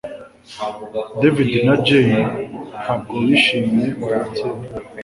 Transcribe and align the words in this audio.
David 1.21 1.49
na 1.65 1.75
Jane 1.85 2.19
ntabwo 2.81 3.13
bishimye 3.25 3.85
kuva 3.99 4.19
kera 4.35 4.57